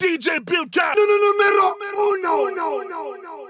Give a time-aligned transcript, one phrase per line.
[0.00, 0.94] DJ Bill Cat.
[2.52, 3.47] no, no, no.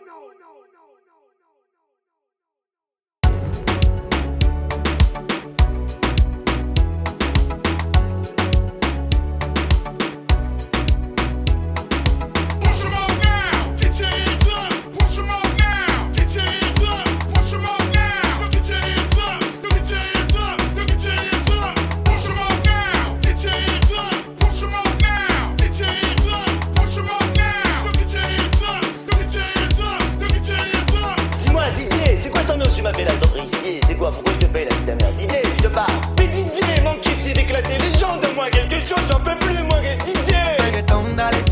[35.68, 35.86] de bar.
[36.16, 38.16] Pédidier, mon kiff, c'est d'éclater les gens.
[38.20, 40.56] Donne-moi quelque chose, j'en peux plus, moi, Didier.
[40.58, 41.42] Reggaeton, dale.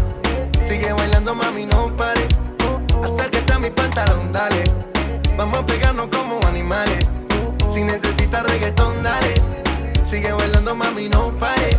[0.60, 2.26] Sigue bailando, mami, no pare.
[3.04, 4.64] Acércate a mi pantalón, dale.
[5.36, 7.06] Vamos a pegarnos como animales.
[7.72, 9.34] Si necesitas reggaetón, dale.
[10.08, 11.70] Sigue bailando, mami, no pare.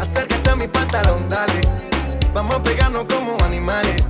[0.00, 1.60] Acércate a mi pantalón, dale.
[2.34, 4.04] Vamos a pegarnos como animales.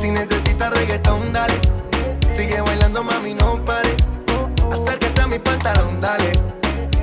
[0.00, 1.54] Si necesitas reggaetón, dale.
[2.34, 3.94] Sigue bailando, mami, no pare.
[4.72, 6.21] Acércate a mi pantalón, dale.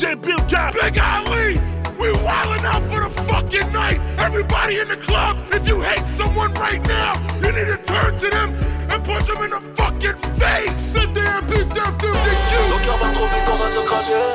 [0.00, 0.40] DJ Bill
[0.72, 1.60] Big Ali,
[2.00, 4.00] we wildin' out for the fucking night.
[4.18, 7.12] Everybody in the club, if you hate someone right now,
[7.42, 8.54] you need to turn to them
[8.88, 10.80] and punch them in the fucking face.
[10.80, 12.70] Sit there and beat their filthy cute.
[12.72, 14.26] Le cœur va trop vite, on va se cracher.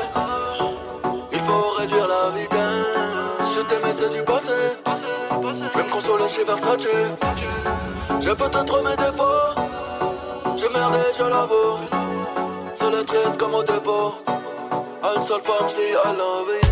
[1.32, 3.56] Il faut réduire la vitesse.
[3.56, 4.52] Je t'aimais, c'est du passé.
[4.86, 6.86] Je vais me consoler chez Versace.
[8.20, 9.50] J'ai peut-être mes défauts.
[10.56, 11.80] Je merde et je l'avoue.
[12.76, 14.14] C'est le triste comme au dépôt.
[15.26, 16.65] soul farms, they all over you.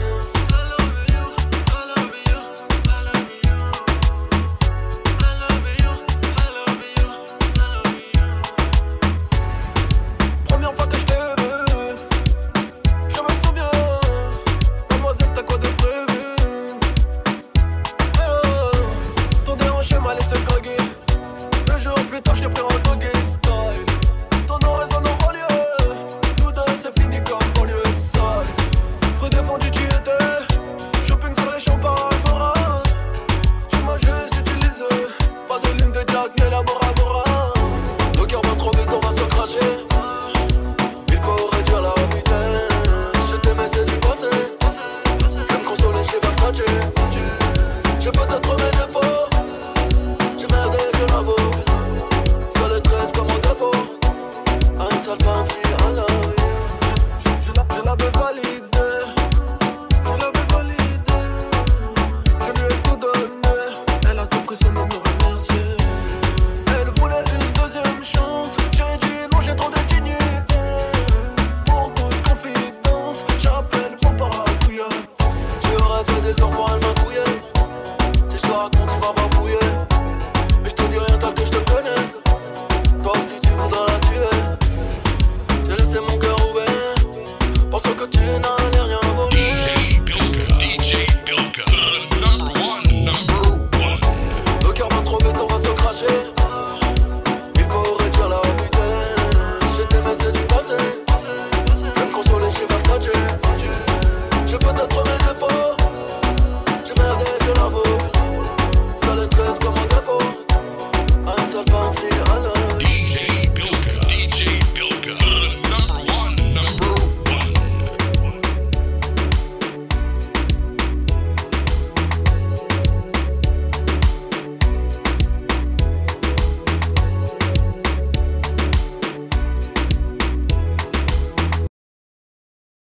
[36.38, 37.24] mais la Bora Bora.
[38.16, 39.58] Nos cœurs vont trop vite, on va se cracher.
[41.08, 43.30] Il faut réduire la vitesse.
[43.30, 44.30] Je t'aimais, c'est du passé.
[45.20, 46.62] Je vais me consoler chez Versace.
[48.00, 49.13] J'ai peut-être mes défauts.